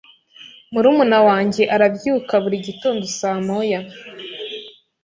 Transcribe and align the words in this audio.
Murumuna 0.71 1.19
wanjye 1.27 1.63
arabyuka 1.75 2.33
buri 2.43 2.57
gitondo 2.67 3.03
saa 3.17 3.39
moya. 3.47 3.79